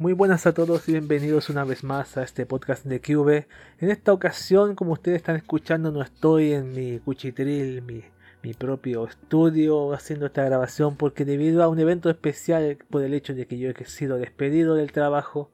[0.00, 3.48] Muy buenas a todos y bienvenidos una vez más a este podcast de QV.
[3.80, 8.04] En esta ocasión, como ustedes están escuchando, no estoy en mi cuchitril, mi,
[8.44, 13.34] mi propio estudio haciendo esta grabación porque debido a un evento especial por el hecho
[13.34, 15.50] de que yo he sido despedido del trabajo,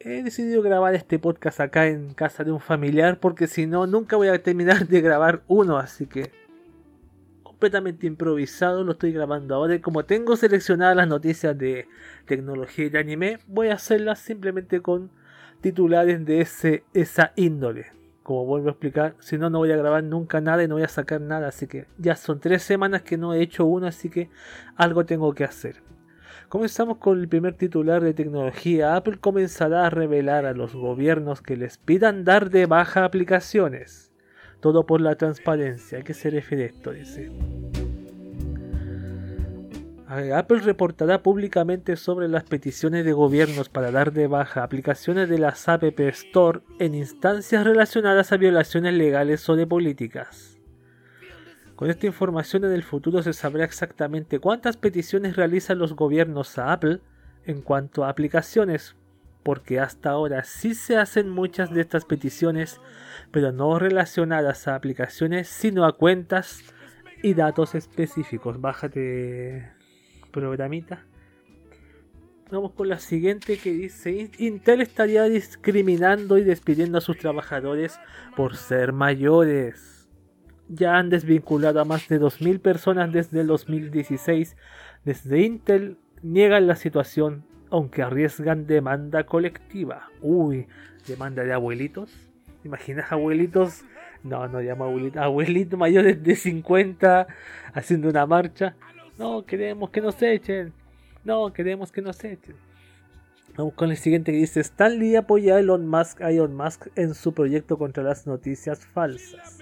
[0.00, 4.16] he decidido grabar este podcast acá en casa de un familiar porque si no, nunca
[4.16, 6.32] voy a terminar de grabar uno, así que
[7.62, 11.86] completamente improvisado, lo estoy grabando ahora y como tengo seleccionadas las noticias de
[12.26, 15.12] tecnología y de anime, voy a hacerlas simplemente con
[15.60, 17.86] titulares de ese, esa índole.
[18.24, 20.82] Como vuelvo a explicar, si no, no voy a grabar nunca nada y no voy
[20.82, 24.10] a sacar nada, así que ya son tres semanas que no he hecho uno, así
[24.10, 24.28] que
[24.74, 25.76] algo tengo que hacer.
[26.48, 28.96] Comenzamos con el primer titular de tecnología.
[28.96, 34.11] Apple comenzará a revelar a los gobiernos que les pidan dar de baja aplicaciones.
[34.62, 35.98] Todo por la transparencia.
[35.98, 36.92] ¿A qué se refiere esto?
[36.92, 37.32] Dice.
[40.36, 45.56] Apple reportará públicamente sobre las peticiones de gobiernos para dar de baja aplicaciones de la
[45.66, 50.58] App Store en instancias relacionadas a violaciones legales o de políticas.
[51.74, 56.72] Con esta información en el futuro se sabrá exactamente cuántas peticiones realizan los gobiernos a
[56.72, 57.00] Apple
[57.46, 58.94] en cuanto a aplicaciones,
[59.42, 62.80] porque hasta ahora sí se hacen muchas de estas peticiones,
[63.30, 66.62] pero no relacionadas a aplicaciones, sino a cuentas
[67.22, 68.60] y datos específicos.
[68.60, 69.70] Bájate,
[70.30, 71.04] programita.
[72.50, 77.98] Vamos con la siguiente que dice, Intel estaría discriminando y despidiendo a sus trabajadores
[78.36, 80.06] por ser mayores.
[80.68, 84.56] Ya han desvinculado a más de 2.000 personas desde el 2016.
[85.04, 90.10] Desde Intel niegan la situación aunque arriesgan demanda colectiva.
[90.20, 90.66] Uy,
[91.08, 92.12] demanda de abuelitos.
[92.64, 93.82] ¿Imaginas abuelitos?
[94.22, 95.22] No, no llama abuelitos.
[95.22, 97.26] Abuelitos mayores de 50
[97.72, 98.76] haciendo una marcha.
[99.18, 100.74] No, queremos que nos echen.
[101.24, 102.56] No, queremos que nos echen.
[103.56, 107.14] Vamos con el siguiente que dice: Stanley apoya a Elon Musk, a Elon Musk en
[107.14, 109.61] su proyecto contra las noticias falsas.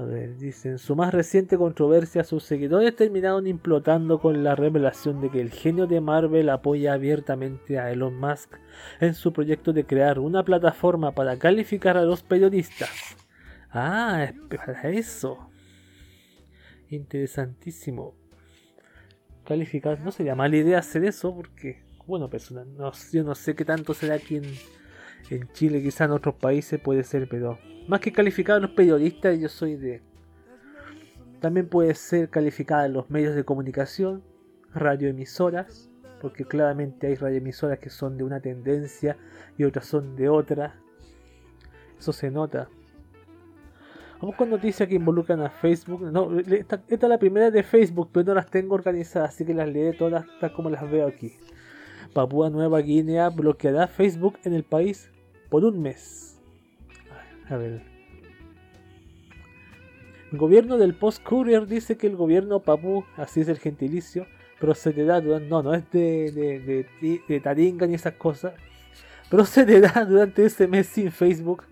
[0.00, 5.20] A ver, dice, en su más reciente controversia, sus seguidores terminaron implotando con la revelación
[5.20, 8.56] de que el genio de Marvel apoya abiertamente a Elon Musk
[9.00, 12.88] en su proyecto de crear una plataforma para calificar a los periodistas.
[13.72, 15.50] Ah, es para eso.
[16.88, 18.14] Interesantísimo.
[19.44, 23.66] Calificar, no sería mala idea hacer eso porque, bueno, persona, no, yo no sé qué
[23.66, 24.44] tanto será aquí en,
[25.28, 27.58] en Chile, quizá en otros países puede ser, pero
[27.90, 30.00] más que calificado a los periodistas, yo soy de.
[31.40, 34.22] También puede ser calificada en los medios de comunicación,
[34.72, 35.90] radioemisoras,
[36.20, 39.16] porque claramente hay radioemisoras que son de una tendencia
[39.58, 40.76] y otras son de otra.
[41.98, 42.68] Eso se nota.
[44.20, 46.02] Vamos con noticias que involucran a Facebook.
[46.12, 49.52] No, esta, esta, es la primera de Facebook, pero no las tengo organizadas, así que
[49.52, 51.32] las leeré todas tal como las veo aquí.
[52.14, 55.10] Papúa Nueva Guinea bloqueará Facebook en el país
[55.48, 56.39] por un mes.
[57.50, 57.82] A ver.
[60.32, 64.26] El gobierno del Post Courier dice que el gobierno papú, así es el gentilicio,
[64.60, 65.48] procederá durante.
[65.48, 66.30] No, no es de,
[67.00, 68.54] de, de, Taringa ni esas cosas.
[69.28, 71.64] Procederá durante ese mes sin Facebook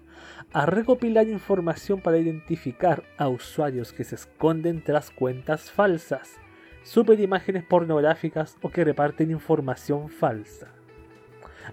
[0.53, 6.41] a recopilar información para identificar a usuarios que se esconden tras cuentas falsas,
[6.83, 10.69] super imágenes pornográficas o que reparten información falsa.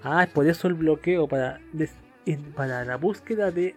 [0.04, 1.62] Ah, es por eso el bloqueo para,
[2.56, 3.76] para la búsqueda de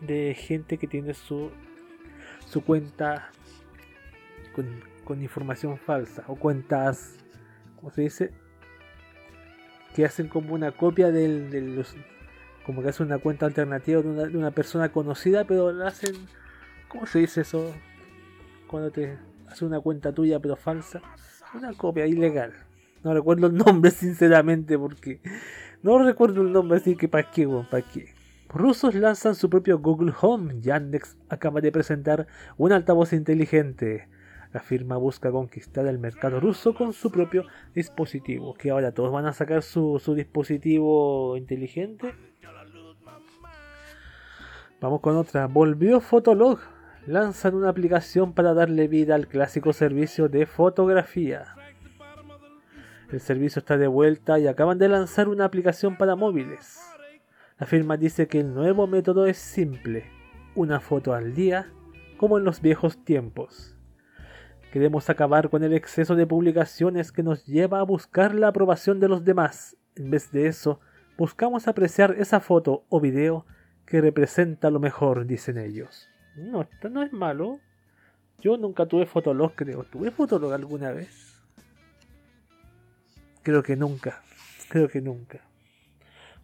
[0.00, 1.50] de gente que tiene su,
[2.46, 3.30] su cuenta
[5.04, 7.16] con, información falsa o cuentas,
[7.76, 8.30] ¿cómo se dice?
[9.94, 11.96] Que hacen como una copia del, de los,
[12.66, 16.14] como que hacen una cuenta alternativa de una, de una persona conocida, pero la hacen,
[16.88, 17.72] ¿cómo se dice eso?
[18.66, 19.16] Cuando te
[19.46, 21.00] hace una cuenta tuya pero falsa,
[21.54, 22.52] una copia ilegal.
[23.02, 25.20] No recuerdo el nombre sinceramente porque
[25.82, 28.17] no recuerdo el nombre así que para qué, para qué.
[28.54, 30.60] Rusos lanzan su propio Google Home.
[30.60, 32.26] Yandex acaba de presentar
[32.56, 34.08] un altavoz inteligente.
[34.54, 37.44] La firma busca conquistar el mercado ruso con su propio
[37.74, 38.54] dispositivo.
[38.54, 42.14] Que ahora todos van a sacar su, dispositivo inteligente.
[44.80, 45.46] Vamos con otra.
[45.46, 46.58] Volvió Fotolog.
[47.06, 51.54] Lanzan una aplicación para darle vida al clásico servicio de fotografía.
[53.10, 56.78] El servicio está de vuelta y acaban de lanzar una aplicación para móviles.
[57.58, 60.04] La firma dice que el nuevo método es simple,
[60.54, 61.72] una foto al día,
[62.16, 63.76] como en los viejos tiempos.
[64.72, 69.08] Queremos acabar con el exceso de publicaciones que nos lleva a buscar la aprobación de
[69.08, 69.76] los demás.
[69.96, 70.78] En vez de eso,
[71.16, 73.44] buscamos apreciar esa foto o video
[73.86, 76.08] que representa lo mejor, dicen ellos.
[76.36, 77.58] No, esto no es malo.
[78.40, 79.82] Yo nunca tuve Fotolog, creo.
[79.82, 81.42] ¿Tuve Fotolog alguna vez?
[83.42, 84.22] Creo que nunca.
[84.68, 85.47] Creo que nunca.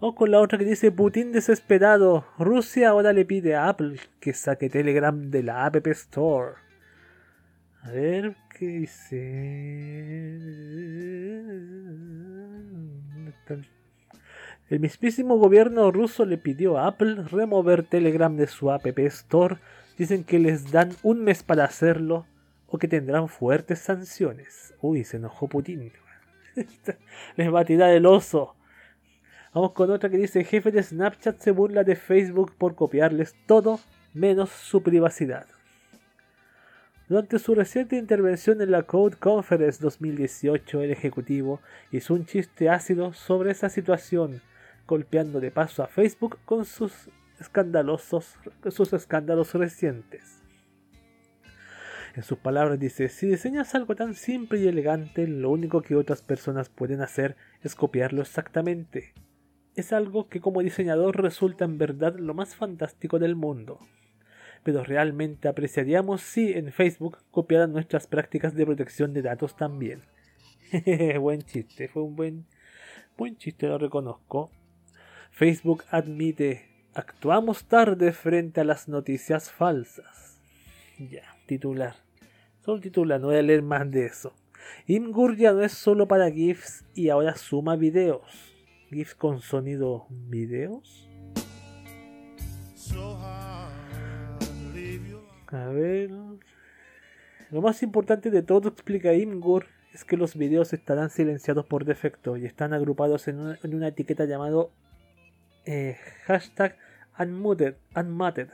[0.07, 2.27] O con la otra que dice Putin desesperado.
[2.39, 6.57] Rusia ahora le pide a Apple que saque Telegram de la App Store.
[7.81, 9.25] A ver qué dice.
[14.69, 19.57] El mismísimo gobierno ruso le pidió a Apple remover Telegram de su App Store.
[19.97, 22.27] Dicen que les dan un mes para hacerlo
[22.67, 24.75] o que tendrán fuertes sanciones.
[24.83, 25.93] Uy, se enojó Putin.
[27.37, 28.55] les va a tirar el oso.
[29.55, 33.79] Vamos con otra que dice, jefe de Snapchat se burla de Facebook por copiarles todo
[34.13, 35.47] menos su privacidad.
[37.09, 41.61] Durante su reciente intervención en la Code Conference 2018, el ejecutivo
[41.93, 44.43] hizo un chiste ácido sobre esa situación,
[44.89, 47.09] golpeando de paso a Facebook con sus
[47.39, 48.35] escandalosos
[48.71, 50.43] sus escándalos recientes.
[52.17, 56.23] En sus palabras dice, si diseñas algo tan simple y elegante, lo único que otras
[56.23, 59.13] personas pueden hacer es copiarlo exactamente
[59.77, 63.81] es algo que como diseñador resulta en verdad lo más fantástico del mundo.
[64.63, 70.01] Pero realmente apreciaríamos si en Facebook copiaran nuestras prácticas de protección de datos también.
[71.21, 72.47] buen chiste, fue un buen,
[73.17, 74.51] buen chiste, lo reconozco.
[75.31, 80.39] Facebook admite, actuamos tarde frente a las noticias falsas.
[80.99, 81.97] Ya, titular.
[82.65, 84.33] Solo titular, no voy a leer más de eso.
[84.87, 88.54] Imgur ya no es solo para GIFs y ahora suma videos.
[88.95, 91.09] GIFs con sonido videos.
[95.49, 96.11] A ver.
[97.51, 102.37] Lo más importante de todo, explica Imgur, es que los videos estarán silenciados por defecto
[102.37, 104.71] y están agrupados en una, etiqueta llamado
[105.67, 105.97] eh,
[106.27, 106.77] hashtag
[107.19, 108.49] unmuted, unmuted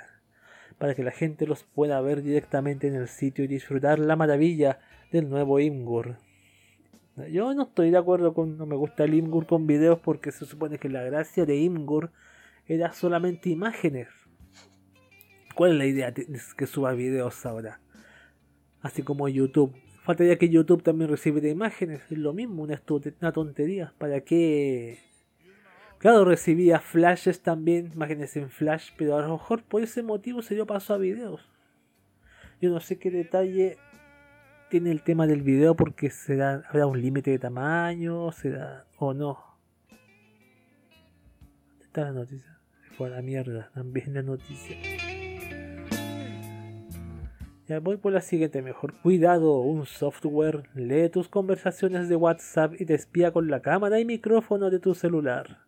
[0.78, 4.80] para que la gente los pueda ver directamente en el sitio y disfrutar la maravilla
[5.12, 6.16] del nuevo Imgur.
[7.30, 10.46] Yo no estoy de acuerdo con, no me gusta el Imgur con videos porque se
[10.46, 12.10] supone que la gracia de Imgur
[12.66, 14.08] era solamente imágenes.
[15.54, 16.26] ¿Cuál es la idea de
[16.56, 17.80] que suba videos ahora?
[18.80, 19.74] Así como YouTube.
[20.02, 22.00] Faltaría que YouTube también recibiera imágenes.
[22.10, 22.80] Es lo mismo, una,
[23.20, 23.92] una tontería.
[23.98, 24.98] ¿Para qué?
[25.98, 30.54] Claro, recibía flashes también, imágenes en flash, pero a lo mejor por ese motivo se
[30.54, 31.46] dio paso a videos.
[32.62, 33.76] Yo no sé qué detalle
[34.70, 39.58] tiene el tema del video porque será, habrá un límite de tamaño, será o no.
[41.68, 42.58] ¿Dónde está la noticia?
[42.96, 44.76] Fue a la mierda, también la noticia.
[47.66, 48.94] Ya voy por la siguiente mejor.
[49.00, 54.04] Cuidado, un software lee tus conversaciones de WhatsApp y te espía con la cámara y
[54.04, 55.58] micrófono de tu celular.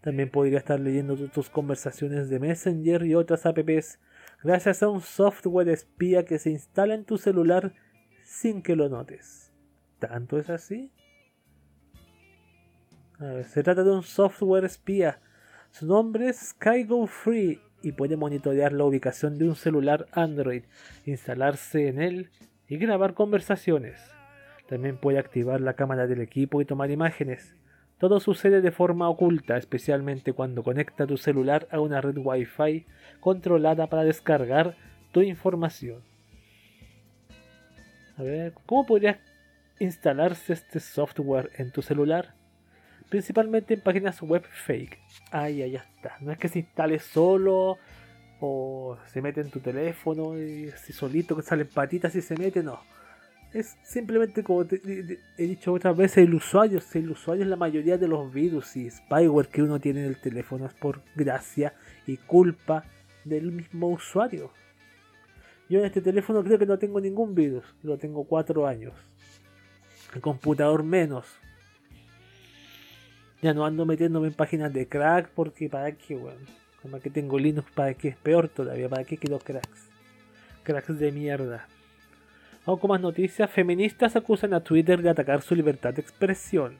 [0.00, 3.98] También podría estar leyendo tus conversaciones de Messenger y otras apps
[4.44, 7.74] gracias a un software espía que se instala en tu celular
[8.28, 9.50] sin que lo notes.
[9.98, 10.92] ¿Tanto es así?
[13.48, 15.18] se trata de un software espía.
[15.72, 20.62] Su nombre es SkyGo Free y puede monitorear la ubicación de un celular Android,
[21.04, 22.30] instalarse en él
[22.68, 23.98] y grabar conversaciones.
[24.68, 27.56] También puede activar la cámara del equipo y tomar imágenes.
[27.98, 32.86] Todo sucede de forma oculta, especialmente cuando conecta tu celular a una red Wi-Fi
[33.18, 34.76] controlada para descargar
[35.10, 36.02] tu información.
[38.18, 39.20] A ver, ¿cómo podría
[39.78, 42.34] instalarse este software en tu celular?
[43.08, 44.98] Principalmente en páginas web fake.
[45.30, 46.16] Ahí, ya está.
[46.20, 47.78] No es que se instale solo
[48.40, 52.60] o se mete en tu teléfono y si solito que salen patitas y se mete,
[52.60, 52.80] no.
[53.52, 58.08] Es simplemente como he dicho otras veces, el usuario, el usuario es la mayoría de
[58.08, 61.72] los virus y spyware que uno tiene en el teléfono es por gracia
[62.04, 62.82] y culpa
[63.24, 64.50] del mismo usuario.
[65.68, 67.64] Yo en este teléfono creo que no tengo ningún virus.
[67.82, 68.94] Lo tengo cuatro años.
[70.14, 71.26] El computador menos.
[73.42, 76.38] Ya no ando metiéndome en páginas de crack porque para qué, weón.
[76.80, 78.08] Como que tengo Linux, para qué.
[78.08, 79.90] Es peor todavía, para qué quiero cracks.
[80.62, 81.68] Cracks de mierda.
[82.64, 83.50] Vamos con más noticias.
[83.50, 86.78] Feministas acusan a Twitter de atacar su libertad de expresión.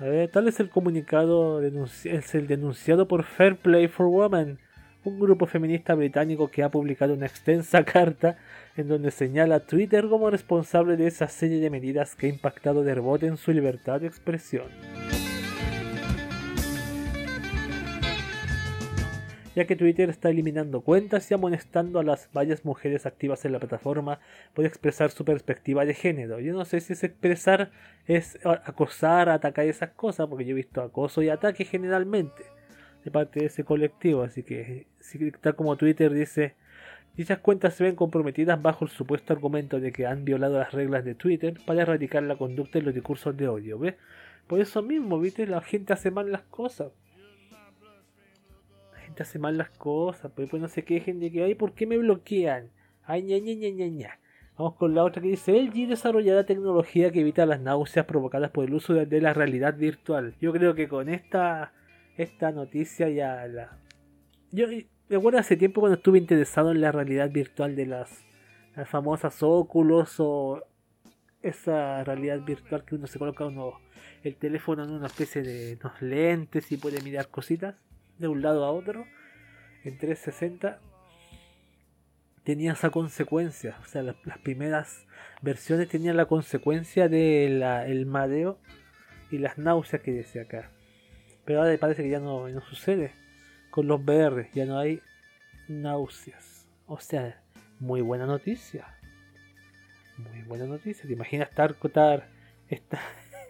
[0.00, 4.58] A ver, tal es el comunicado, es el denunciado por Fair Play for Women
[5.04, 8.36] un grupo feminista británico que ha publicado una extensa carta
[8.76, 12.82] en donde señala a Twitter como responsable de esa serie de medidas que ha impactado
[12.82, 14.66] de rebote en su libertad de expresión.
[19.54, 23.60] ya que Twitter está eliminando cuentas y amonestando a las varias mujeres activas en la
[23.60, 24.18] plataforma
[24.52, 26.40] por expresar su perspectiva de género.
[26.40, 27.70] Yo no sé si es expresar
[28.08, 32.42] es acosar, atacar esas cosas, porque yo he visto acoso y ataque generalmente
[33.04, 34.22] de parte de ese colectivo.
[34.22, 34.86] Así que,
[35.40, 36.54] tal como Twitter dice,
[37.16, 41.04] dichas cuentas se ven comprometidas bajo el supuesto argumento de que han violado las reglas
[41.04, 43.78] de Twitter para erradicar la conducta y los discursos de odio.
[43.78, 43.96] ¿ve?
[44.46, 46.92] Por eso mismo, viste, la gente hace mal las cosas.
[48.92, 51.74] La gente hace mal las cosas, pero después no se quejen de que, ay, ¿por
[51.74, 52.70] qué me bloquean?
[53.04, 54.18] Ay, ña, ña, ña, ña, ña.
[54.56, 58.64] Vamos con la otra que dice, LG desarrollará tecnología que evita las náuseas provocadas por
[58.64, 60.34] el uso de, la realidad virtual.
[60.40, 61.72] Yo creo que con esta,
[62.16, 63.78] esta noticia ya la...
[64.50, 64.66] Yo
[65.08, 68.24] me acuerdo hace tiempo cuando estuve interesado en la realidad virtual de las,
[68.76, 70.62] las famosas óculos o
[71.42, 73.80] esa realidad virtual que uno se coloca uno
[74.22, 77.74] el teléfono en una especie de unos lentes y puede mirar cositas
[78.18, 79.04] de un lado a otro
[79.84, 80.80] en 360
[82.44, 85.06] tenía esa consecuencia o sea las, primeras
[85.42, 88.58] versiones tenían la consecuencia del el mareo
[89.30, 90.70] y las náuseas que decía acá
[91.44, 93.12] pero ahora parece que ya no, no sucede
[93.70, 95.00] con los VR ya no hay
[95.68, 97.42] náuseas o sea
[97.80, 98.86] muy buena noticia
[100.16, 101.74] muy buena noticia te imaginas estar,
[102.68, 103.00] estar,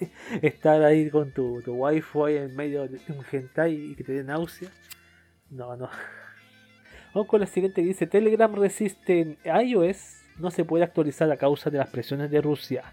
[0.42, 4.24] estar ahí con tu, tu wifi en medio de un hentai y que te dé
[4.24, 4.70] náusea.
[5.50, 5.90] No, no.
[7.14, 11.70] Vamos con la siguiente dice: Telegram resiste en iOS, no se puede actualizar a causa
[11.70, 12.84] de las presiones de Rusia.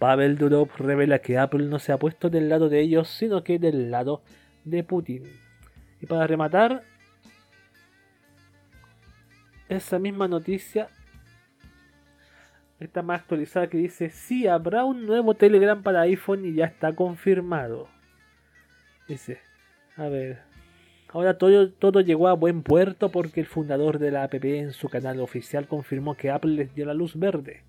[0.00, 3.60] Pavel Durov revela que Apple no se ha puesto del lado de ellos, sino que
[3.60, 4.22] del lado
[4.64, 5.24] de Putin.
[6.00, 6.82] Y para rematar,
[9.68, 10.88] esa misma noticia
[12.80, 16.94] esta más actualizada que dice, sí, habrá un nuevo Telegram para iPhone y ya está
[16.94, 17.88] confirmado.
[19.06, 19.38] Dice,
[19.96, 20.38] a ver,
[21.10, 24.88] ahora todo, todo llegó a buen puerto porque el fundador de la app en su
[24.88, 27.64] canal oficial confirmó que Apple les dio la luz verde.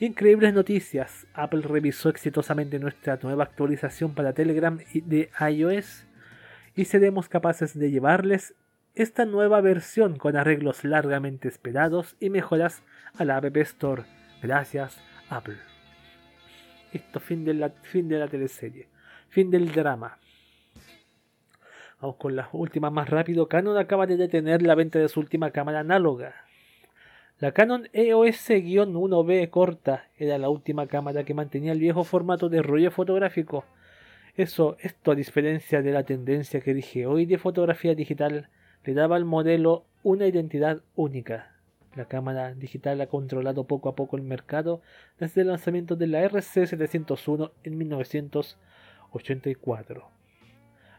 [0.00, 1.26] Increíbles noticias.
[1.34, 6.06] Apple revisó exitosamente nuestra nueva actualización para Telegram de iOS
[6.76, 8.54] y seremos capaces de llevarles
[8.94, 12.84] esta nueva versión con arreglos largamente esperados y mejoras
[13.16, 14.04] a la App Store
[14.40, 15.00] Gracias,
[15.30, 15.58] Apple.
[16.92, 18.88] Esto, fin de la, fin de la teleserie.
[19.28, 20.18] Fin del drama.
[22.00, 23.48] Vamos con las últimas más rápido.
[23.48, 26.47] Canon acaba de detener la venta de su última cámara análoga.
[27.40, 32.90] La Canon EOS-1B corta era la última cámara que mantenía el viejo formato de rollo
[32.90, 33.64] fotográfico.
[34.34, 38.48] Eso, esto a diferencia de la tendencia que dije hoy de fotografía digital,
[38.84, 41.54] le daba al modelo una identidad única.
[41.94, 44.82] La cámara digital ha controlado poco a poco el mercado
[45.20, 50.10] desde el lanzamiento de la RC701 en 1984.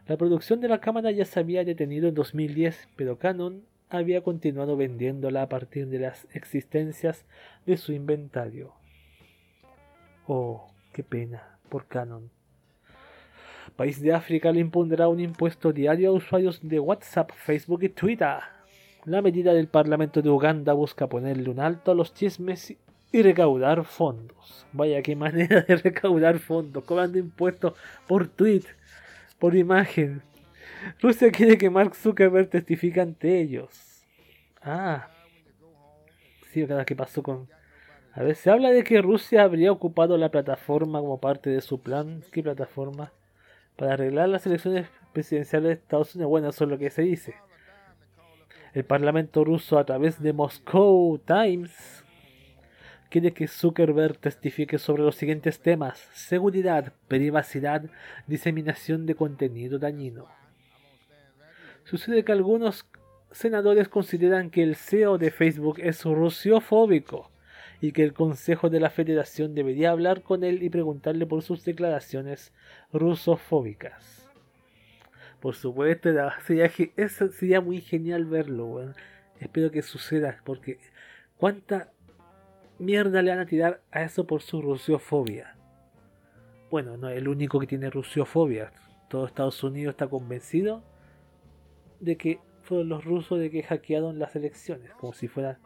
[0.06, 4.76] La producción de la cámara ya se había detenido en 2010, pero Canon había continuado
[4.76, 7.26] vendiéndola a partir de las existencias
[7.66, 8.72] de su inventario.
[10.26, 12.30] Oh, qué pena por Canon.
[13.76, 18.38] País de África le impondrá un impuesto diario a usuarios de WhatsApp, Facebook y Twitter.
[19.04, 22.76] La medida del Parlamento de Uganda busca ponerle un alto a los chismes
[23.12, 24.66] y recaudar fondos.
[24.72, 27.74] Vaya qué manera de recaudar fondos, cobrando impuestos
[28.06, 28.64] por tweet,
[29.38, 30.22] por imagen.
[31.00, 34.04] Rusia quiere que Mark Zuckerberg testifique ante ellos.
[34.62, 35.08] Ah,
[36.50, 37.48] sí, cada que pasó con.
[38.12, 41.80] A ver, se habla de que Rusia habría ocupado la plataforma como parte de su
[41.80, 42.22] plan.
[42.32, 43.12] ¿Qué plataforma?
[43.76, 46.30] Para arreglar las elecciones presidenciales de Estados Unidos.
[46.30, 47.34] Bueno, eso es lo que se dice.
[48.74, 52.04] El Parlamento ruso a través de Moscow Times
[53.10, 57.84] quiere que Zuckerberg testifique sobre los siguientes temas: seguridad, privacidad,
[58.26, 60.39] diseminación de contenido dañino.
[61.90, 62.86] Sucede que algunos
[63.32, 67.32] senadores consideran que el CEO de Facebook es rusiofóbico
[67.80, 71.64] y que el Consejo de la Federación debería hablar con él y preguntarle por sus
[71.64, 72.52] declaraciones
[72.92, 74.30] rusofóbicas.
[75.40, 76.10] Por supuesto,
[76.46, 76.70] sería,
[77.08, 78.94] sería muy genial verlo,
[79.40, 80.78] Espero que suceda, porque
[81.38, 81.90] cuánta
[82.78, 85.56] mierda le van a tirar a eso por su rusiofobia.
[86.70, 88.70] Bueno, no es el único que tiene rusiofobia.
[89.08, 90.84] Todo Estados Unidos está convencido
[92.00, 95.58] de que fueron los rusos de que hackearon las elecciones, como si fueran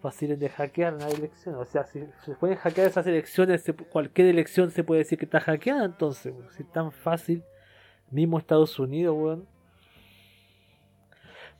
[0.00, 1.60] fáciles de hackear las elecciones.
[1.60, 5.40] O sea, si se pueden hackear esas elecciones, cualquier elección se puede decir que está
[5.40, 7.42] hackeada, entonces, si es tan fácil
[8.10, 9.48] Mismo Estados Unidos, weón.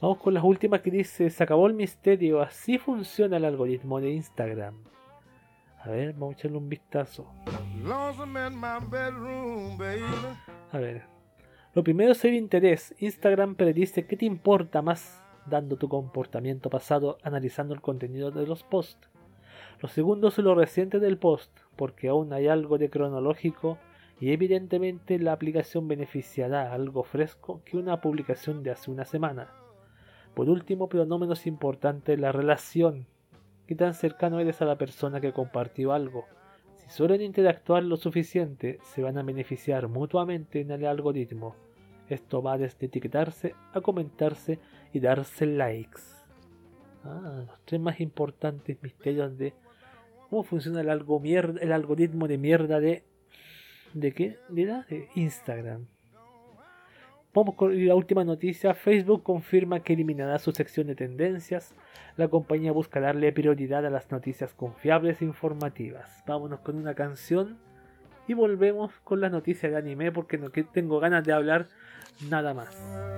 [0.00, 4.12] Vamos con las últimas que dice, se acabó el misterio, así funciona el algoritmo de
[4.12, 4.85] Instagram.
[5.81, 7.26] A ver, vamos a echarle un vistazo.
[10.73, 11.18] A ver.
[11.75, 12.95] Lo primero es el interés.
[12.99, 18.63] Instagram predice qué te importa más dando tu comportamiento pasado analizando el contenido de los
[18.63, 19.09] posts.
[19.81, 23.79] Lo segundo es lo reciente del post, porque aún hay algo de cronológico
[24.21, 29.53] y evidentemente la aplicación beneficiará algo fresco que una publicación de hace una semana.
[30.35, 33.07] Por último, pero no menos importante, la relación.
[33.67, 36.25] ¿Qué tan cercano eres a la persona que compartió algo?
[36.88, 41.54] Si suelen interactuar lo suficiente, se van a beneficiar mutuamente en el algoritmo.
[42.09, 44.59] Esto va desde etiquetarse a comentarse
[44.95, 46.00] y darse likes.
[47.04, 49.52] Ah, los tres más importantes misterios de
[50.30, 53.04] cómo funciona el, algo el algoritmo de mierda de.
[53.92, 54.38] ¿De qué?
[54.49, 55.87] De Instagram.
[57.35, 58.75] Vamos con la última noticia.
[58.75, 61.75] Facebook confirma que eliminará su sección de tendencias.
[62.16, 66.25] La compañía busca darle prioridad a las noticias confiables e informativas.
[66.26, 67.58] Vámonos con una canción
[68.26, 71.68] y volvemos con las noticias de anime porque no tengo ganas de hablar
[72.28, 73.18] nada más.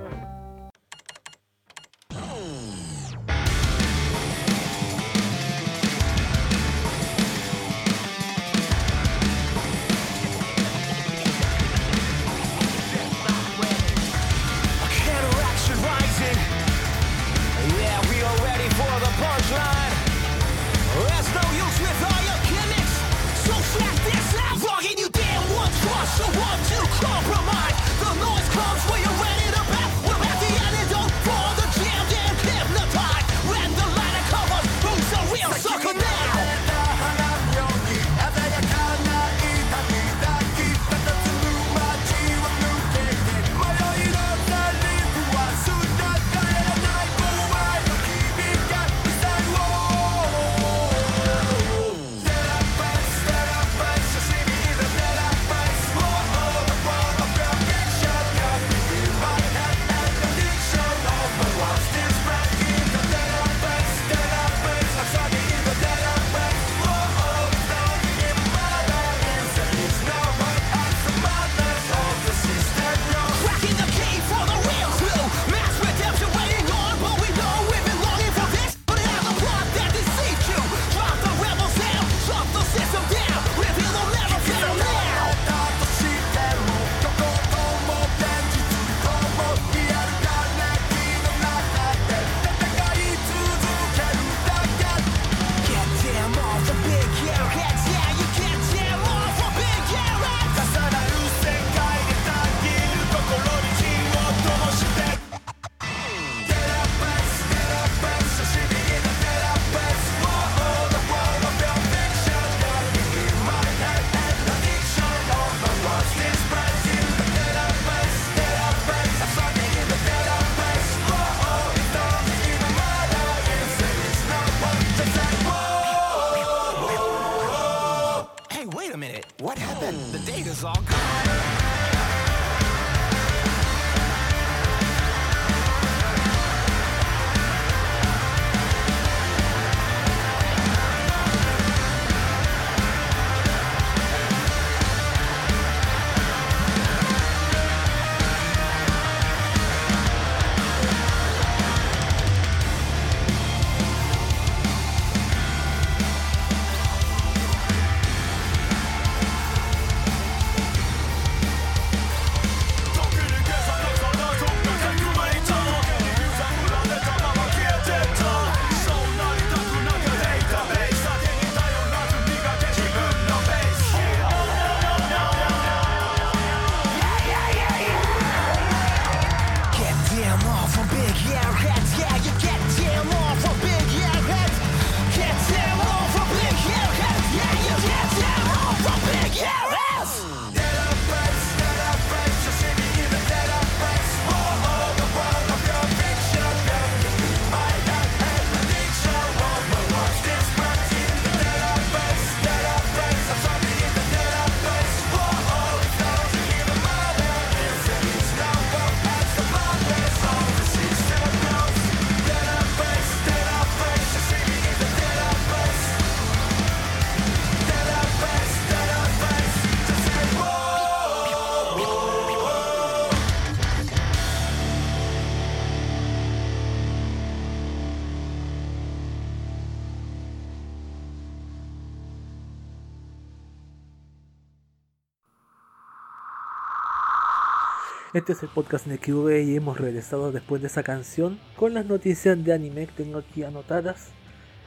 [238.12, 241.86] Este es el podcast de QV y hemos regresado después de esa canción con las
[241.86, 244.08] noticias de anime que tengo aquí anotadas.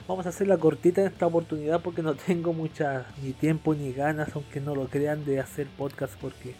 [0.08, 4.34] Vamos a hacerla cortita en esta oportunidad porque no tengo mucha ni tiempo ni ganas,
[4.34, 6.56] aunque no lo crean, de hacer podcast porque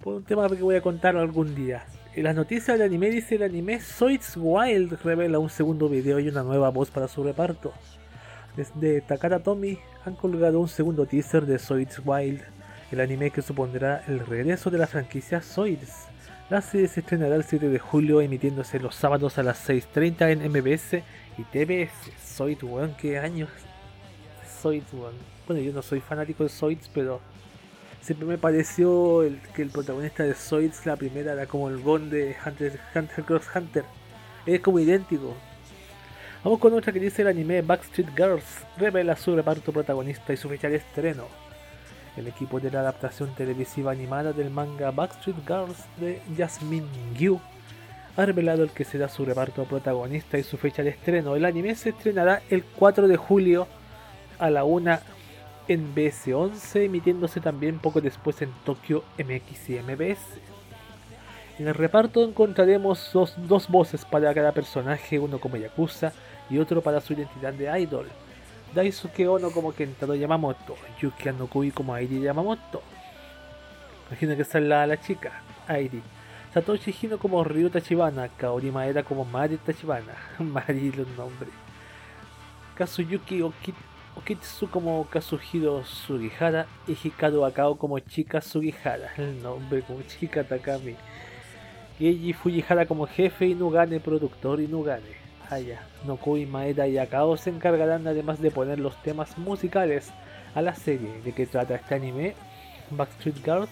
[0.00, 1.84] por un tema que voy a contar algún día.
[2.14, 6.28] En las noticias de anime dice el anime Soits Wild revela un segundo video y
[6.28, 7.72] una nueva voz para su reparto.
[8.56, 12.42] Desde Takara Tomy han colgado un segundo teaser de Zoids Wild,
[12.92, 16.06] el anime que supondrá el regreso de la franquicia Zoids.
[16.48, 20.50] La serie se estrenará el 7 de julio emitiéndose los sábados a las 6.30 en
[20.50, 21.02] MBS
[21.36, 22.12] y TBS.
[22.24, 23.50] Zoids, weón, qué años.
[24.62, 25.14] Zoids, weón.
[25.46, 27.20] Bueno, yo no soy fanático de Zoids, pero
[28.00, 32.36] siempre me pareció que el protagonista de Zoids, la primera, era como el Gon de
[32.46, 33.84] Hunter, Hunter Cross Hunter.
[34.46, 35.34] Es como idéntico.
[36.44, 38.64] Vamos con otra que dice el anime Backstreet Girls.
[38.76, 41.45] Revela su reparto protagonista y su fecha estreno.
[42.16, 47.38] El equipo de la adaptación televisiva animada del manga Backstreet Girls de Jasmine Gyu
[48.16, 51.36] ha revelado el que será su reparto protagonista y su fecha de estreno.
[51.36, 53.68] El anime se estrenará el 4 de julio
[54.38, 54.98] a la 1
[55.68, 60.20] en BS11, emitiéndose también poco después en Tokyo MX y MBS.
[61.58, 66.12] En el reparto encontraremos dos voces para cada personaje, uno como Yakuza
[66.48, 68.06] y otro para su identidad de idol.
[68.76, 72.82] Daisuke Ono como Kentaro Yamamoto, Yuki Anokui como Airi Yamamoto.
[74.10, 76.02] Imagino que esa es la, la chica, Airi.
[76.52, 81.48] Satoshi Hino como Ryu Tachibana, Kaori Maeda como Mari Tachibana, Mari los nombres.
[82.74, 83.40] Kazuyuki
[84.14, 90.96] Okitsu como Kazuhiro Sugihara y Hikaru Akao como Chika Sugihara, el nombre como Chika Takami.
[91.98, 94.68] Eiji Fujihara como jefe y Nugane productor y
[95.50, 100.10] Aya, Nokui, Maeda y Akao se encargarán además de poner los temas musicales
[100.54, 101.20] a la serie.
[101.24, 102.34] ¿De qué trata este anime?
[102.90, 103.70] Backstreet Girls.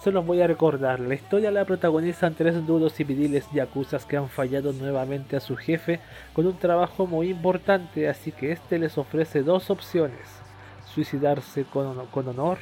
[0.00, 1.00] Se los voy a recordar.
[1.00, 5.56] La historia la protagonizan tres duros y viriles yakuzas que han fallado nuevamente a su
[5.56, 6.00] jefe
[6.32, 10.26] con un trabajo muy importante, así que este les ofrece dos opciones.
[10.92, 12.58] Suicidarse con, con honor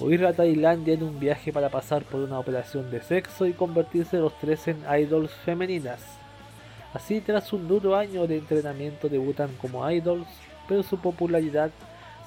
[0.00, 3.52] o ir a Tailandia en un viaje para pasar por una operación de sexo y
[3.52, 6.21] convertirse los tres en idols femeninas.
[6.94, 10.28] Así, tras un duro año de entrenamiento, debutan como idols,
[10.68, 11.70] pero su popularidad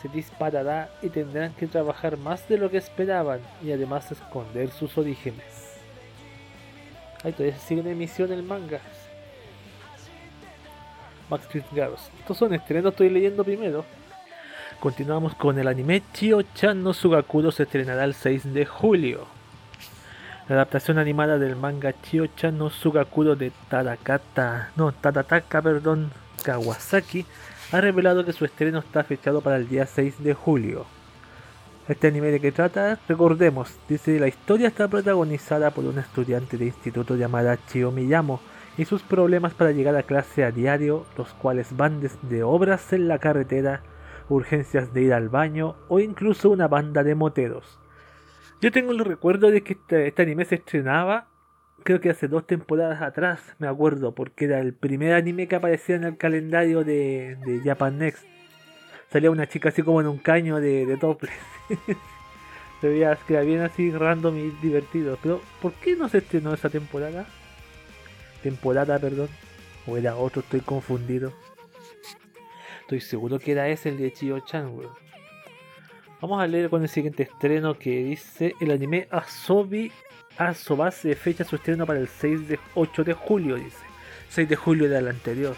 [0.01, 4.97] se disparará y tendrán que trabajar más de lo que esperaban y además esconder sus
[4.97, 5.77] orígenes.
[7.23, 8.79] Ahí todavía sigue en emisión el manga.
[11.29, 12.09] Backstreet Girls.
[12.19, 13.85] Estos son estrenos, estoy leyendo primero.
[14.79, 19.34] Continuamos con el anime Chio-chan no Sugakuro se estrenará el 6 de julio.
[20.47, 26.11] La adaptación animada del manga Chio-chan no Sugakuro de Tadakata, no, Tadataka, perdón,
[26.43, 27.25] Kawasaki
[27.71, 30.85] ha revelado que su estreno está fechado para el día 6 de julio.
[31.87, 36.65] Este anime de que trata, recordemos, dice la historia está protagonizada por una estudiante de
[36.65, 38.39] instituto llamada Chio Miyamo
[38.77, 43.07] y sus problemas para llegar a clase a diario, los cuales van desde obras en
[43.07, 43.81] la carretera,
[44.29, 47.79] urgencias de ir al baño o incluso una banda de moteros.
[48.61, 51.27] Yo tengo el recuerdo de que este, este, anime se estrenaba,
[51.83, 55.95] creo que hace dos temporadas atrás, me acuerdo, porque era el primer anime que aparecía
[55.95, 58.25] en el calendario de, de Japan Next.
[59.11, 61.33] Salía una chica así como en un caño de, de topless.
[62.81, 65.17] se veía que bien así random y divertido.
[65.21, 67.25] Pero, ¿por qué no se estrenó esa temporada?
[68.41, 69.29] Temporada, perdón.
[69.85, 71.33] O era otro, estoy confundido.
[72.81, 74.75] Estoy seguro que era ese el de Chio-chan,
[76.27, 79.91] Vamos a leer con el siguiente estreno que dice el anime Asobi
[80.39, 83.85] Asobase fecha su estreno para el 6 de 8 de julio, dice.
[84.29, 85.55] 6 de julio del anterior.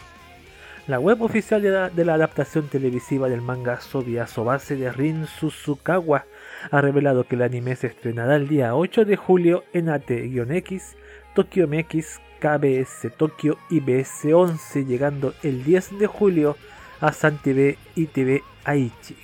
[0.87, 6.25] La web oficial de la, de adaptación televisiva del manga Asobi Asobase de Rin Suzukawa
[6.69, 10.97] ha revelado que el anime se estrenará el día 8 de julio en AT-X,
[11.33, 16.57] Tokyo MX, KBS Tokyo y BS11, llegando el 10 de julio
[16.99, 19.15] a San TV y TV Aichi.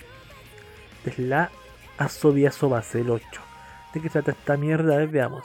[1.05, 1.51] Es la
[1.97, 3.25] Asobia Sobase, el 8.
[3.93, 5.05] ¿De qué trata esta mierda?
[5.05, 5.43] veamos.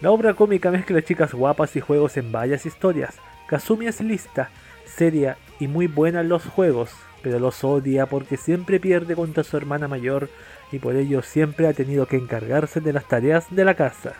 [0.00, 3.14] La obra cómica mezcla chicas guapas y juegos en varias historias.
[3.46, 4.50] Kazumi es lista,
[4.84, 6.90] seria y muy buena en los juegos,
[7.22, 10.28] pero los odia porque siempre pierde contra su hermana mayor
[10.72, 14.14] y por ello siempre ha tenido que encargarse de las tareas de la casa.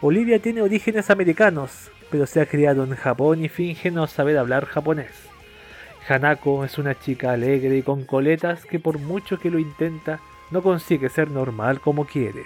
[0.00, 4.66] Olivia tiene orígenes americanos, pero se ha criado en Japón y finge no saber hablar
[4.66, 5.10] japonés.
[6.08, 10.62] Hanako es una chica alegre y con coletas que por mucho que lo intenta, no
[10.62, 12.44] consigue ser normal como quiere.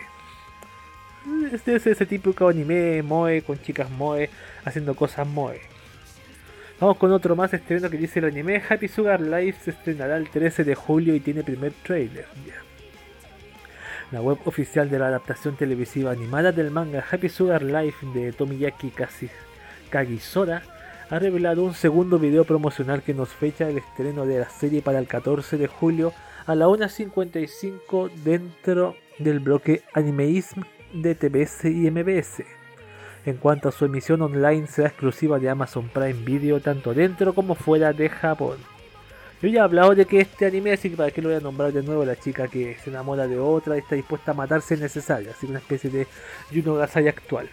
[1.53, 4.31] Este es ese típico anime moe con chicas moe
[4.65, 5.61] haciendo cosas moe.
[6.81, 10.31] Vamos con otro más estreno que dice el anime Happy Sugar Life se estrenará el
[10.31, 12.27] 13 de julio y tiene primer trailer.
[14.13, 18.93] La web oficial de la adaptación televisiva animada del manga Happy Sugar Life de Tomiyaki
[19.91, 20.63] Kagisora
[21.11, 25.01] ha revelado un segundo video promocional que nos fecha el estreno de la serie para
[25.01, 26.13] el 14 de julio
[26.47, 32.45] a la 1.55 dentro del bloque Animeism de TBS y MBS.
[33.27, 37.57] En cuanto a su emisión online será exclusiva de Amazon Prime Video tanto dentro como
[37.57, 38.59] fuera de Japón.
[39.43, 41.41] Yo ya he hablado de que este anime, así que para que lo voy a
[41.41, 44.77] nombrar de nuevo, la chica que se enamora de otra y está dispuesta a matarse
[44.77, 46.07] si necesario, así una especie de
[46.53, 47.51] Yuno Gasai actual.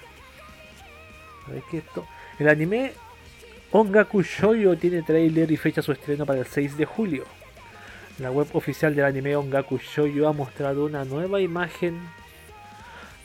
[1.48, 2.06] A ver qué esto.
[2.38, 2.92] El anime
[3.72, 7.26] Ongaku Shoujo tiene trailer y fecha su estreno para el 6 de julio.
[8.20, 12.00] La web oficial del anime Ongaku Shoujo ha mostrado una nueva imagen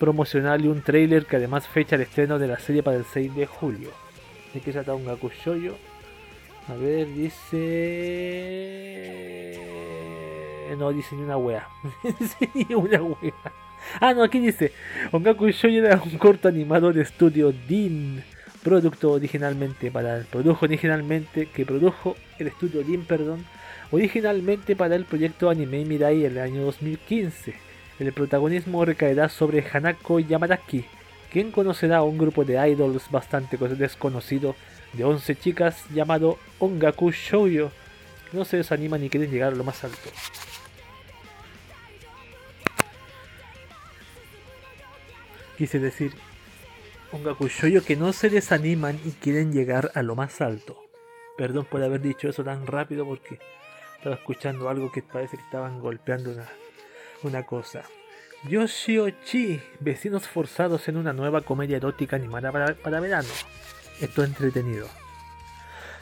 [0.00, 3.36] promocional y un trailer que además fecha el estreno de la serie para el 6
[3.36, 3.90] de julio.
[4.52, 5.76] ¿De qué trata Ongaku Shoujo?
[6.68, 7.48] A ver, dice.
[10.76, 11.68] No dice ni una wea.
[12.18, 13.52] dice ni una wea.
[14.00, 14.72] Ah, no, aquí dice.
[15.12, 18.24] Ongaku Shoujo era un corto animado de estudio DIN.
[18.62, 20.24] Producto originalmente para el.
[20.24, 21.46] Produjo originalmente.
[21.46, 23.44] Que produjo el estudio DIN, perdón.
[23.90, 27.54] Originalmente para el proyecto Anime Mirai en el año 2015.
[27.98, 30.84] El protagonismo recaerá sobre Hanako Yamaraki,
[31.30, 34.56] quien conocerá a un grupo de idols bastante desconocido
[34.92, 37.70] de 11 chicas llamado Ongaku Shoujo,
[38.32, 40.10] no se desaniman ni quieren llegar a lo más alto.
[45.56, 46.12] Quise decir
[47.12, 50.78] Ongaku Shoujo que no se desaniman y quieren llegar a lo más alto.
[51.36, 53.38] Perdón por haber dicho eso tan rápido porque
[53.96, 56.48] estaba escuchando algo que parece que estaban golpeando una,
[57.22, 57.82] una cosa.
[58.48, 63.28] Yoshiochi, vecinos forzados en una nueva comedia erótica animada para, para verano.
[64.00, 64.88] Esto es entretenido.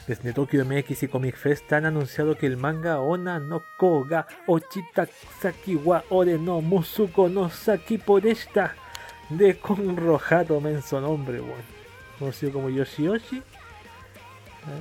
[0.07, 5.07] Desde Tokyo MX y Comic Fest han anunciado que el manga Ona no Koga Ochita
[5.39, 8.75] Saki wa Ore no Musuko no Saki por esta
[9.37, 11.63] de Conrojado menso nombre, bueno,
[12.19, 13.43] conocido como Yoshioshi, ¿Eh?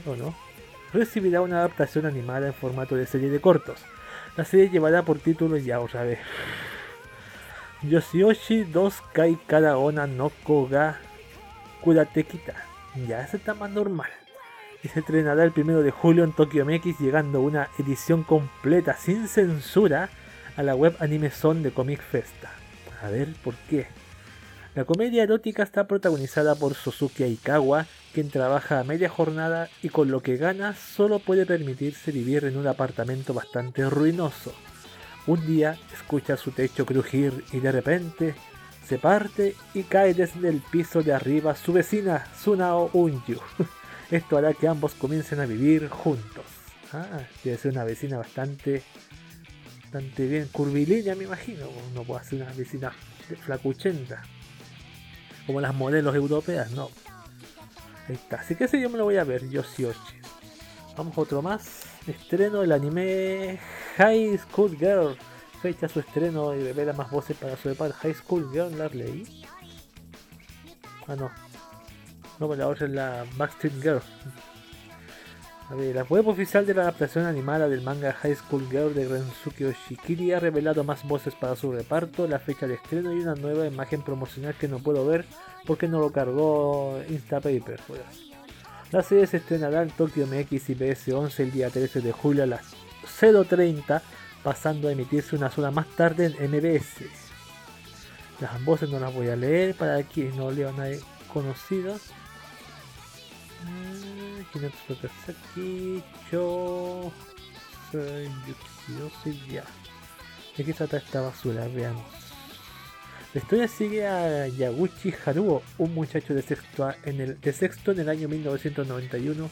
[0.06, 0.34] o no,
[0.92, 3.80] recibirá una adaptación animada en formato de serie de cortos.
[4.36, 6.18] La serie llevará por título ya otra vez
[7.82, 10.98] Yoshioshi 2 Kai Kada Ona no Koga
[11.80, 12.54] Kuratekita.
[13.08, 14.10] Ya se está más normal.
[14.82, 19.28] Y se estrenará el 1 de julio en Tokyo MX, llegando una edición completa sin
[19.28, 20.08] censura
[20.56, 22.50] a la web Anime Zone de Comic Festa.
[23.02, 23.86] A ver por qué.
[24.76, 30.12] La comedia erótica está protagonizada por Suzuki Aikawa, quien trabaja a media jornada y con
[30.12, 34.54] lo que gana solo puede permitirse vivir en un apartamento bastante ruinoso.
[35.26, 38.37] Un día escucha su techo crujir y de repente
[38.87, 43.40] se parte y cae desde el piso de arriba su vecina Sunao Unju.
[44.12, 46.44] Esto hará que ambos comiencen a vivir juntos.
[46.92, 48.85] Ah, debe ser una vecina bastante,
[49.83, 51.66] bastante bien curvilínea, me imagino.
[51.92, 52.92] No puede ser una vecina
[53.44, 54.22] flacuchenta
[55.46, 56.90] como las modelos europeas, no.
[58.09, 58.37] Ahí está.
[58.37, 60.20] Así que ese yo me lo voy a ver, Yoshioshi.
[60.96, 61.85] Vamos a otro más.
[62.07, 63.59] Estreno del anime
[63.96, 65.16] High School Girl.
[65.62, 68.76] Fecha su estreno y revela más voces para su par High School Girl.
[68.76, 69.44] ¿La leí?
[71.07, 71.31] Ah, no.
[72.38, 74.03] No, pero la otra es la Backstreet Girl.
[75.70, 79.66] A la web oficial de la adaptación animada del manga High School Girl de Rensuke
[79.66, 83.68] Oshikiri ha revelado más voces para su reparto, la fecha de estreno y una nueva
[83.68, 85.26] imagen promocional que no puedo ver
[85.66, 87.78] porque no lo cargó Instapaper.
[87.87, 88.00] Pues.
[88.90, 92.46] La serie se estrenará en Tokyo MX y PS11 el día 13 de julio a
[92.46, 92.74] las
[93.20, 94.02] 0.30,
[94.42, 97.04] pasando a emitirse una zona más tarde en MBS.
[98.40, 100.98] Las voces no las voy a leer para quienes no lean ahí
[101.33, 102.11] conocidos.
[104.52, 104.94] Kinetsu
[107.92, 109.64] yo soy ya.
[110.56, 111.68] ¿De qué trata esta basura?
[111.68, 112.04] Veamos.
[113.32, 118.00] La historia sigue a Yaguchi Haruo, un muchacho de sexto, en el, de sexto en
[118.00, 119.48] el año 1991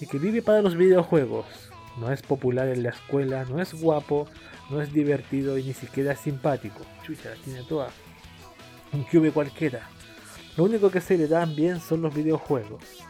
[0.00, 1.46] y que vive para los videojuegos.
[1.98, 4.28] No es popular en la escuela, no es guapo,
[4.68, 6.84] no es divertido y ni siquiera es simpático.
[7.04, 7.88] Chucha, la tiene toda.
[8.92, 9.88] Un cube cualquiera.
[10.58, 13.05] Lo único que se le dan bien son los videojuegos.